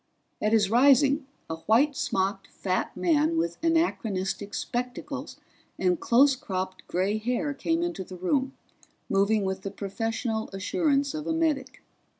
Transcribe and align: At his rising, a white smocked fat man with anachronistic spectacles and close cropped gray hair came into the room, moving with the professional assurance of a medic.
At 0.41 0.51
his 0.51 0.71
rising, 0.71 1.27
a 1.47 1.57
white 1.67 1.95
smocked 1.95 2.47
fat 2.47 2.97
man 2.97 3.37
with 3.37 3.57
anachronistic 3.61 4.55
spectacles 4.55 5.37
and 5.77 5.99
close 5.99 6.35
cropped 6.35 6.87
gray 6.87 7.19
hair 7.19 7.53
came 7.53 7.83
into 7.83 8.03
the 8.03 8.17
room, 8.17 8.53
moving 9.11 9.43
with 9.43 9.61
the 9.61 9.69
professional 9.69 10.49
assurance 10.53 11.13
of 11.13 11.27
a 11.27 11.33
medic. 11.33 11.83